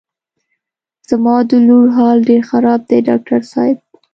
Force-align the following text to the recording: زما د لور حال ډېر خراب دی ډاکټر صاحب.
زما 1.09 1.35
د 1.49 1.51
لور 1.67 1.85
حال 1.97 2.17
ډېر 2.29 2.41
خراب 2.49 2.81
دی 2.89 2.99
ډاکټر 3.07 3.41
صاحب. 3.51 3.77